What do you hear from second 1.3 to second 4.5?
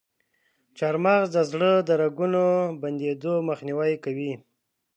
د زړه د رګونو بندیدو مخنیوی کوي.